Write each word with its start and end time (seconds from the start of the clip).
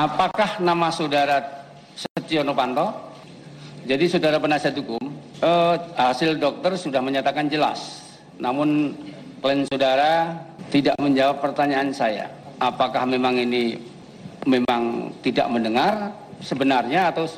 Apakah 0.00 0.56
nama 0.64 0.88
saudara 0.88 1.44
Setio 1.92 2.40
Novanto? 2.40 2.88
Jadi 3.84 4.08
saudara 4.08 4.40
penasihat 4.40 4.72
hukum, 4.80 4.96
eh, 5.44 5.74
hasil 5.92 6.40
dokter 6.40 6.72
sudah 6.72 7.04
menyatakan 7.04 7.52
jelas. 7.52 8.00
Namun 8.40 8.96
klien 9.44 9.68
saudara 9.68 10.40
tidak 10.72 10.96
menjawab 10.96 11.44
pertanyaan 11.44 11.92
saya. 11.92 12.32
Apakah 12.56 13.04
memang 13.04 13.44
ini 13.44 13.76
memang 14.48 15.12
tidak 15.20 15.52
mendengar 15.52 16.16
sebenarnya 16.40 17.12
atau 17.12 17.28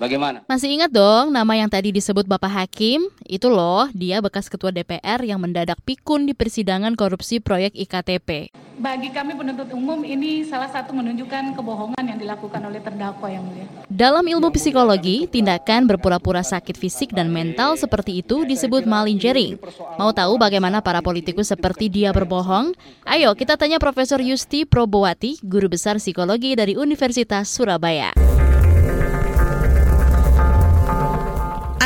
Bagaimana? 0.00 0.40
Masih 0.48 0.72
ingat 0.72 0.88
dong 0.88 1.28
nama 1.28 1.52
yang 1.52 1.68
tadi 1.68 1.92
disebut 1.92 2.24
Bapak 2.24 2.48
Hakim? 2.48 3.04
Itu 3.28 3.52
loh, 3.52 3.84
dia 3.92 4.24
bekas 4.24 4.48
ketua 4.48 4.72
DPR 4.72 5.20
yang 5.28 5.36
mendadak 5.36 5.76
pikun 5.84 6.24
di 6.24 6.32
persidangan 6.32 6.96
korupsi 6.96 7.36
proyek 7.36 7.76
IKTP. 7.76 8.48
Bagi 8.80 9.12
kami 9.12 9.36
penuntut 9.36 9.68
umum 9.76 10.00
ini 10.08 10.40
salah 10.48 10.72
satu 10.72 10.96
menunjukkan 10.96 11.52
kebohongan 11.52 12.00
yang 12.00 12.16
dilakukan 12.16 12.64
oleh 12.64 12.80
terdakwa 12.80 13.28
yang 13.28 13.44
mulia. 13.44 13.68
Dalam 13.92 14.24
ilmu 14.24 14.48
psikologi, 14.56 15.28
tindakan 15.28 15.84
berpura-pura 15.84 16.40
sakit 16.40 16.80
fisik 16.80 17.12
dan 17.12 17.28
mental 17.28 17.76
seperti 17.76 18.24
itu 18.24 18.48
disebut 18.48 18.88
malingering. 18.88 19.60
Mau 20.00 20.16
tahu 20.16 20.40
bagaimana 20.40 20.80
para 20.80 21.04
politikus 21.04 21.52
seperti 21.52 21.92
dia 21.92 22.08
berbohong? 22.16 22.72
Ayo 23.04 23.36
kita 23.36 23.60
tanya 23.60 23.76
Profesor 23.76 24.24
Yusti 24.24 24.64
Probowati, 24.64 25.36
guru 25.44 25.68
besar 25.68 26.00
psikologi 26.00 26.56
dari 26.56 26.72
Universitas 26.72 27.52
Surabaya. 27.52 28.39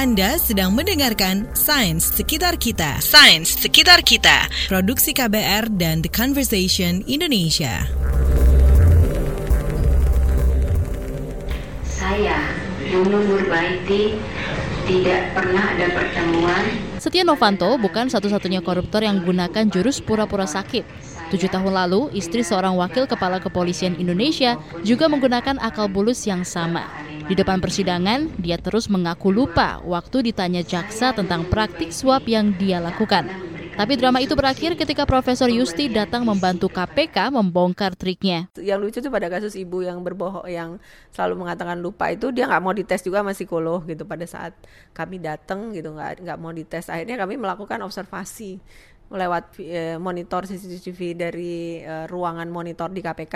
Anda 0.04 0.36
sedang 0.36 0.76
mendengarkan 0.76 1.48
Sains 1.56 2.12
Sekitar 2.12 2.60
Kita. 2.60 3.00
Sains 3.00 3.48
Sekitar 3.48 4.04
Kita. 4.04 4.52
Produksi 4.68 5.16
KBR 5.16 5.72
dan 5.80 6.04
The 6.04 6.12
Conversation 6.12 7.00
Indonesia. 7.08 7.88
Saya, 11.88 12.36
Nunun 12.92 13.32
Nurbaiti, 13.32 14.20
tidak 14.84 15.32
pernah 15.32 15.72
ada 15.72 15.88
pertemuan. 15.96 16.64
Setia 17.00 17.24
Novanto 17.24 17.72
bukan 17.80 18.12
satu-satunya 18.12 18.60
koruptor 18.60 19.00
yang 19.00 19.24
gunakan 19.24 19.64
jurus 19.72 20.04
pura-pura 20.04 20.44
sakit. 20.44 20.84
Tujuh 21.32 21.48
tahun 21.48 21.72
lalu, 21.72 22.12
istri 22.12 22.44
seorang 22.44 22.76
wakil 22.76 23.08
kepala 23.08 23.40
kepolisian 23.40 23.96
Indonesia 23.96 24.60
juga 24.84 25.08
menggunakan 25.08 25.56
akal 25.64 25.88
bulus 25.88 26.28
yang 26.28 26.44
sama. 26.44 26.84
Di 27.24 27.32
depan 27.32 27.56
persidangan, 27.56 28.36
dia 28.36 28.60
terus 28.60 28.92
mengaku 28.92 29.32
lupa 29.32 29.80
waktu 29.80 30.28
ditanya 30.28 30.60
jaksa 30.60 31.16
tentang 31.16 31.48
praktik 31.48 31.88
suap 31.88 32.28
yang 32.28 32.52
dia 32.60 32.84
lakukan. 32.84 33.24
Tapi 33.74 33.98
drama 33.98 34.22
itu 34.22 34.38
berakhir 34.38 34.78
ketika 34.78 35.02
Profesor 35.02 35.50
Yusti 35.50 35.90
datang 35.90 36.22
membantu 36.22 36.70
KPK 36.70 37.34
membongkar 37.34 37.98
triknya. 37.98 38.46
Yang 38.54 38.78
lucu 38.78 38.98
tuh 39.02 39.10
pada 39.10 39.26
kasus 39.26 39.58
ibu 39.58 39.82
yang 39.82 39.98
berbohong, 39.98 40.46
yang 40.46 40.78
selalu 41.10 41.42
mengatakan 41.42 41.82
lupa 41.82 42.06
itu 42.12 42.30
dia 42.30 42.46
nggak 42.46 42.62
mau 42.62 42.70
dites 42.70 43.02
juga 43.02 43.26
sama 43.26 43.34
psikolog 43.34 43.82
gitu 43.88 44.06
pada 44.06 44.28
saat 44.30 44.54
kami 44.94 45.18
datang 45.18 45.74
gitu 45.74 45.90
nggak 45.90 46.22
nggak 46.22 46.38
mau 46.38 46.54
dites. 46.54 46.86
Akhirnya 46.86 47.18
kami 47.18 47.34
melakukan 47.34 47.82
observasi 47.82 48.62
lewat 49.12 49.60
eh, 49.60 49.96
monitor 50.00 50.48
CCTV 50.48 51.00
dari 51.12 51.84
eh, 51.84 52.08
ruangan 52.08 52.48
monitor 52.48 52.88
di 52.88 53.04
KPK 53.04 53.34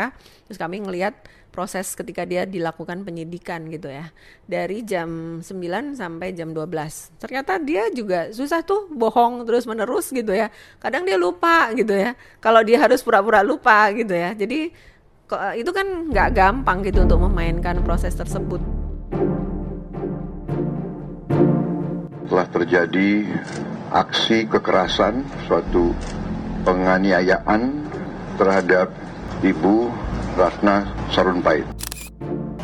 terus 0.49 0.57
kami 0.57 0.81
ngelihat 0.81 1.15
proses 1.53 1.93
ketika 1.93 2.23
dia 2.23 2.47
dilakukan 2.47 3.03
penyidikan 3.03 3.67
gitu 3.69 3.91
ya. 3.91 4.09
Dari 4.47 4.87
jam 4.87 5.41
9 5.43 5.99
sampai 5.99 6.33
jam 6.33 6.55
12 6.55 7.21
ternyata 7.21 7.59
dia 7.61 7.91
juga 7.91 8.31
susah 8.31 8.63
tuh 8.63 8.89
bohong 8.89 9.45
terus 9.45 9.67
menerus 9.67 10.09
gitu 10.15 10.33
ya. 10.33 10.49
Kadang 10.79 11.05
dia 11.05 11.19
lupa 11.21 11.69
gitu 11.75 11.93
ya. 11.93 12.15
Kalau 12.39 12.63
dia 12.63 12.79
harus 12.81 13.03
pura-pura 13.03 13.43
lupa 13.43 13.91
gitu 13.93 14.15
ya. 14.15 14.33
Jadi 14.33 14.71
itu 15.61 15.71
kan 15.77 16.09
nggak 16.09 16.29
gampang 16.33 16.81
gitu 16.81 17.05
untuk 17.05 17.21
memainkan 17.29 17.85
proses 17.85 18.17
tersebut. 18.17 18.63
Telah 22.29 22.47
terjadi 22.49 23.25
aksi 23.89 24.45
kekerasan, 24.49 25.25
suatu 25.49 25.97
penganiayaan 26.65 27.89
terhadap 28.37 28.93
Ibu 29.41 29.89
Ratna 30.37 30.93
Sarumpait. 31.09 31.65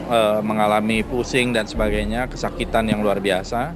E, 0.04 0.20
mengalami 0.44 1.00
pusing 1.00 1.56
dan 1.56 1.64
sebagainya, 1.64 2.28
kesakitan 2.28 2.92
yang 2.92 3.00
luar 3.00 3.24
biasa, 3.24 3.72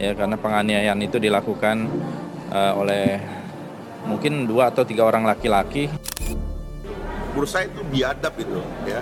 ya 0.00 0.12
karena 0.16 0.40
penganiayaan 0.40 1.00
itu 1.04 1.20
dilakukan 1.20 1.84
e, 2.48 2.60
oleh 2.72 3.20
mungkin 4.08 4.48
dua 4.48 4.72
atau 4.72 4.88
tiga 4.88 5.04
orang 5.04 5.28
laki-laki. 5.28 5.92
Menurut 7.36 7.50
saya 7.52 7.68
itu 7.68 7.84
biadab 7.92 8.34
itu, 8.40 8.60
ya. 8.88 9.00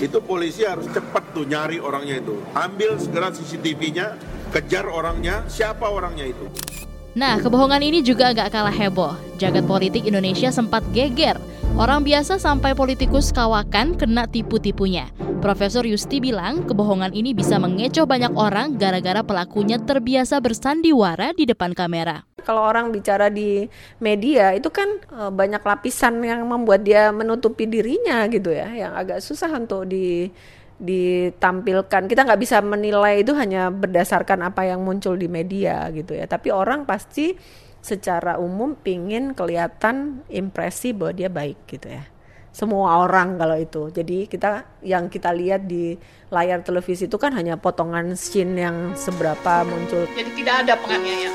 Itu 0.00 0.24
polisi 0.24 0.64
harus 0.64 0.88
cepat 0.88 1.36
tuh 1.36 1.44
nyari 1.44 1.76
orangnya 1.76 2.18
itu, 2.18 2.40
ambil 2.56 2.96
segera 2.96 3.28
CCTV-nya, 3.28 4.16
kejar 4.50 4.88
orangnya, 4.88 5.44
siapa 5.46 5.86
orangnya 5.86 6.26
itu. 6.26 6.48
Nah, 7.12 7.36
kebohongan 7.36 7.84
ini 7.84 8.00
juga 8.00 8.32
gak 8.32 8.56
kalah 8.56 8.72
heboh. 8.72 9.12
Jagat 9.36 9.68
politik 9.68 10.08
Indonesia 10.08 10.48
sempat 10.48 10.80
geger. 10.96 11.36
Orang 11.76 12.08
biasa 12.08 12.40
sampai 12.40 12.72
politikus 12.72 13.28
kawakan 13.36 14.00
kena 14.00 14.24
tipu-tipunya. 14.24 15.12
Profesor 15.44 15.84
Yusti 15.84 16.24
bilang 16.24 16.64
kebohongan 16.64 17.12
ini 17.12 17.36
bisa 17.36 17.60
mengecoh 17.60 18.08
banyak 18.08 18.32
orang 18.32 18.80
gara-gara 18.80 19.20
pelakunya 19.20 19.76
terbiasa 19.76 20.40
bersandiwara 20.40 21.36
di 21.36 21.44
depan 21.44 21.76
kamera. 21.76 22.24
Kalau 22.48 22.64
orang 22.64 22.88
bicara 22.88 23.28
di 23.28 23.68
media 24.00 24.56
itu 24.56 24.72
kan 24.72 24.88
eh, 25.12 25.28
banyak 25.28 25.60
lapisan 25.60 26.16
yang 26.24 26.48
membuat 26.48 26.80
dia 26.80 27.12
menutupi 27.12 27.68
dirinya 27.68 28.24
gitu 28.32 28.56
ya, 28.56 28.72
yang 28.72 28.96
agak 28.96 29.20
susah 29.20 29.52
untuk 29.52 29.84
di 29.84 30.32
ditampilkan. 30.82 32.10
Kita 32.10 32.26
nggak 32.26 32.40
bisa 32.42 32.58
menilai 32.58 33.22
itu 33.22 33.32
hanya 33.38 33.70
berdasarkan 33.70 34.42
apa 34.42 34.66
yang 34.66 34.82
muncul 34.82 35.14
di 35.14 35.30
media 35.30 35.86
gitu 35.94 36.18
ya. 36.18 36.26
Tapi 36.26 36.50
orang 36.50 36.82
pasti 36.82 37.38
secara 37.78 38.38
umum 38.42 38.74
pingin 38.74 39.34
kelihatan 39.34 40.26
impresi 40.26 40.90
bahwa 40.90 41.12
dia 41.14 41.30
baik 41.30 41.58
gitu 41.70 41.86
ya. 41.86 42.02
Semua 42.52 43.00
orang 43.00 43.40
kalau 43.40 43.56
itu. 43.56 43.88
Jadi 43.94 44.28
kita 44.28 44.82
yang 44.84 45.08
kita 45.08 45.32
lihat 45.32 45.64
di 45.64 45.96
layar 46.28 46.60
televisi 46.60 47.08
itu 47.08 47.16
kan 47.16 47.32
hanya 47.32 47.56
potongan 47.56 48.12
scene 48.18 48.58
yang 48.58 48.92
seberapa 48.98 49.64
muncul. 49.64 50.04
Jadi 50.12 50.30
tidak 50.36 50.66
ada 50.66 50.74
penganiayaan. 50.76 51.34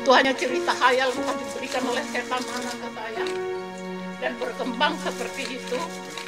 Itu 0.00 0.10
hanya 0.10 0.32
cerita 0.34 0.72
khayal 0.74 1.12
yang 1.12 1.36
diberikan 1.38 1.82
oleh 1.86 2.04
setan 2.10 2.42
anak 2.42 2.74
saya 2.90 3.55
dan 4.20 4.32
berkembang 4.40 4.96
seperti 5.02 5.60
itu 5.60 5.78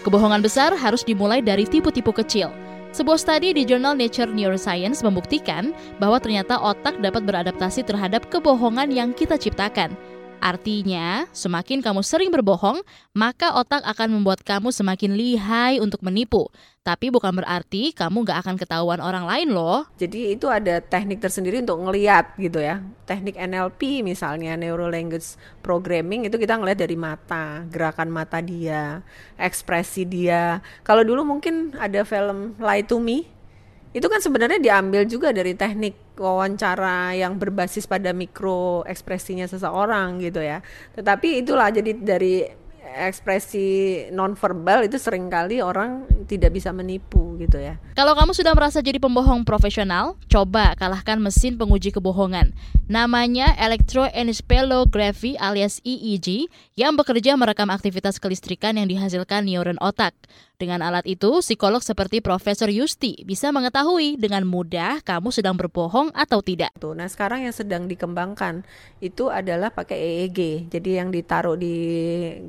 Kebohongan 0.08 0.40
besar 0.40 0.72
harus 0.78 1.02
dimulai 1.02 1.42
dari 1.42 1.66
tipu-tipu 1.66 2.14
kecil. 2.14 2.54
Sebuah 2.96 3.20
studi 3.20 3.52
di 3.52 3.68
jurnal 3.68 3.98
Nature 3.98 4.32
Neuroscience 4.32 5.04
membuktikan 5.04 5.76
bahwa 6.00 6.16
ternyata 6.16 6.56
otak 6.56 6.96
dapat 7.04 7.28
beradaptasi 7.28 7.84
terhadap 7.84 8.30
kebohongan 8.32 8.88
yang 8.88 9.12
kita 9.12 9.36
ciptakan. 9.36 9.92
Artinya, 10.38 11.26
semakin 11.34 11.82
kamu 11.82 12.00
sering 12.06 12.30
berbohong, 12.30 12.78
maka 13.10 13.58
otak 13.58 13.82
akan 13.82 14.18
membuat 14.18 14.46
kamu 14.46 14.70
semakin 14.70 15.18
lihai 15.18 15.82
untuk 15.82 15.98
menipu. 16.06 16.46
Tapi 16.86 17.12
bukan 17.12 17.36
berarti 17.36 17.92
kamu 17.92 18.24
gak 18.24 18.46
akan 18.46 18.56
ketahuan 18.56 19.02
orang 19.02 19.28
lain 19.28 19.52
loh. 19.52 19.84
Jadi 20.00 20.32
itu 20.32 20.48
ada 20.48 20.80
teknik 20.80 21.20
tersendiri 21.20 21.60
untuk 21.60 21.84
ngeliat 21.84 22.38
gitu 22.40 22.64
ya. 22.64 22.80
Teknik 23.04 23.36
NLP 23.36 24.00
misalnya, 24.00 24.56
Neuro 24.56 24.88
Language 24.88 25.36
Programming, 25.60 26.30
itu 26.30 26.40
kita 26.40 26.56
ngeliat 26.56 26.80
dari 26.80 26.96
mata, 26.96 27.66
gerakan 27.68 28.08
mata 28.08 28.40
dia, 28.40 29.04
ekspresi 29.36 30.08
dia. 30.08 30.64
Kalau 30.80 31.04
dulu 31.04 31.28
mungkin 31.28 31.76
ada 31.76 32.06
film 32.08 32.56
Lie 32.56 32.86
to 32.88 32.96
Me, 32.96 33.28
itu 33.96 34.04
kan 34.04 34.20
sebenarnya 34.20 34.60
diambil 34.60 35.08
juga 35.08 35.32
dari 35.32 35.56
teknik 35.56 36.16
wawancara 36.20 37.16
yang 37.16 37.40
berbasis 37.40 37.88
pada 37.88 38.12
mikro 38.12 38.84
ekspresinya 38.84 39.48
seseorang 39.48 40.20
gitu 40.20 40.44
ya. 40.44 40.60
Tetapi 40.92 41.40
itulah 41.40 41.72
jadi 41.72 41.96
dari 41.96 42.44
ekspresi 42.96 43.66
nonverbal 44.14 44.88
itu 44.88 44.96
sering 44.96 45.28
kali 45.28 45.60
orang 45.60 46.08
tidak 46.28 46.56
bisa 46.56 46.72
menipu 46.72 47.36
gitu 47.40 47.56
ya. 47.60 47.80
Kalau 47.96 48.12
kamu 48.14 48.36
sudah 48.36 48.52
merasa 48.52 48.84
jadi 48.84 49.00
pembohong 49.00 49.42
profesional, 49.42 50.18
coba 50.28 50.76
kalahkan 50.76 51.18
mesin 51.18 51.56
penguji 51.56 51.90
kebohongan. 51.94 52.52
Namanya 52.88 53.52
electroencephalography 53.60 55.36
alias 55.36 55.84
EEG 55.84 56.48
yang 56.72 56.96
bekerja 56.96 57.36
merekam 57.36 57.68
aktivitas 57.68 58.16
kelistrikan 58.16 58.80
yang 58.80 58.88
dihasilkan 58.88 59.44
neuron 59.44 59.76
otak. 59.80 60.16
Dengan 60.58 60.82
alat 60.82 61.06
itu, 61.06 61.38
psikolog 61.38 61.78
seperti 61.86 62.18
Profesor 62.18 62.66
Yusti 62.66 63.22
bisa 63.22 63.54
mengetahui 63.54 64.18
dengan 64.18 64.42
mudah 64.42 64.98
kamu 65.06 65.30
sedang 65.30 65.54
berbohong 65.54 66.10
atau 66.10 66.42
tidak. 66.42 66.74
Nah, 66.82 67.06
sekarang 67.06 67.46
yang 67.46 67.54
sedang 67.54 67.86
dikembangkan 67.86 68.66
itu 68.98 69.30
adalah 69.30 69.70
pakai 69.70 70.26
EEG. 70.26 70.66
Jadi 70.66 70.98
yang 70.98 71.14
ditaruh 71.14 71.54
di 71.54 71.76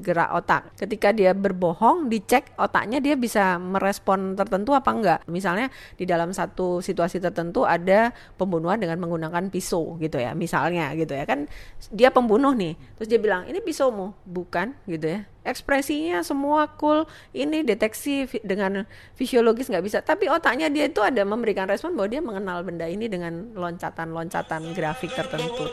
gerak 0.01 0.28
otak. 0.33 0.73
Ketika 0.77 1.13
dia 1.13 1.33
berbohong, 1.33 2.07
dicek 2.09 2.53
otaknya 2.55 3.01
dia 3.01 3.15
bisa 3.17 3.57
merespon 3.57 4.37
tertentu 4.37 4.73
apa 4.73 4.89
enggak. 4.91 5.19
Misalnya 5.29 5.67
di 5.95 6.05
dalam 6.05 6.31
satu 6.31 6.79
situasi 6.79 7.21
tertentu 7.21 7.65
ada 7.65 8.13
pembunuhan 8.37 8.77
dengan 8.77 8.97
menggunakan 9.01 9.49
pisau 9.49 9.97
gitu 9.97 10.17
ya. 10.21 10.37
Misalnya 10.37 10.93
gitu 10.93 11.13
ya 11.15 11.25
kan 11.25 11.49
dia 11.89 12.13
pembunuh 12.13 12.53
nih. 12.53 12.77
Terus 12.99 13.07
dia 13.09 13.19
bilang, 13.21 13.45
"Ini 13.49 13.59
pisaumu." 13.63 14.13
Bukan 14.25 14.73
gitu 14.85 15.17
ya 15.17 15.21
ekspresinya 15.49 16.21
semua 16.21 16.69
cool 16.77 17.07
ini 17.33 17.65
deteksi 17.65 18.27
dengan 18.45 18.85
fisiologis 19.17 19.71
nggak 19.71 19.85
bisa 19.85 19.97
tapi 20.05 20.29
otaknya 20.29 20.69
dia 20.69 20.85
itu 20.91 21.01
ada 21.01 21.25
memberikan 21.25 21.65
respon 21.65 21.97
bahwa 21.97 22.09
dia 22.11 22.21
mengenal 22.21 22.61
benda 22.61 22.85
ini 22.85 23.09
dengan 23.09 23.55
loncatan-loncatan 23.57 24.75
grafik 24.75 25.09
tertentu 25.15 25.71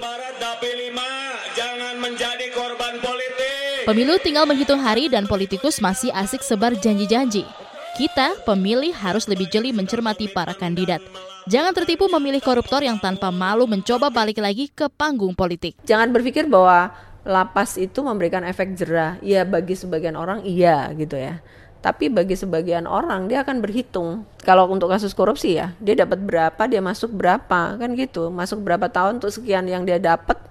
Pemilu 3.86 4.18
tinggal 4.18 4.50
menghitung 4.50 4.82
hari 4.82 5.06
dan 5.06 5.30
politikus 5.30 5.78
masih 5.78 6.10
asik 6.10 6.42
sebar 6.42 6.74
janji-janji. 6.74 7.46
Kita, 7.94 8.34
pemilih 8.42 8.90
harus 8.90 9.30
lebih 9.30 9.46
jeli 9.46 9.70
mencermati 9.70 10.26
para 10.26 10.58
kandidat. 10.58 10.98
Jangan 11.46 11.70
tertipu 11.70 12.10
memilih 12.10 12.42
koruptor 12.42 12.82
yang 12.82 12.98
tanpa 12.98 13.30
malu 13.30 13.62
mencoba 13.70 14.10
balik 14.10 14.42
lagi 14.42 14.74
ke 14.74 14.90
panggung 14.90 15.38
politik. 15.38 15.78
Jangan 15.86 16.10
berpikir 16.10 16.50
bahwa 16.50 16.98
lapas 17.22 17.78
itu 17.78 18.02
memberikan 18.02 18.42
efek 18.42 18.74
jerah. 18.74 19.22
Ya 19.22 19.46
bagi 19.46 19.78
sebagian 19.78 20.18
orang 20.18 20.42
iya 20.42 20.90
gitu 20.98 21.14
ya. 21.14 21.38
Tapi 21.78 22.10
bagi 22.10 22.34
sebagian 22.34 22.90
orang 22.90 23.30
dia 23.30 23.46
akan 23.46 23.62
berhitung. 23.62 24.26
Kalau 24.42 24.66
untuk 24.66 24.90
kasus 24.90 25.14
korupsi 25.14 25.62
ya, 25.62 25.78
dia 25.78 25.94
dapat 25.94 26.26
berapa, 26.26 26.66
dia 26.66 26.82
masuk 26.82 27.14
berapa, 27.14 27.78
kan 27.78 27.94
gitu. 27.94 28.34
Masuk 28.34 28.66
berapa 28.66 28.90
tahun 28.90 29.22
untuk 29.22 29.30
sekian 29.30 29.70
yang 29.70 29.86
dia 29.86 30.02
dapat. 30.02 30.42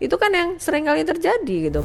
Itu 0.00 0.16
kan 0.16 0.32
yang 0.32 0.56
sering 0.56 0.88
kali 0.88 1.04
terjadi 1.04 1.68
gitu. 1.68 1.84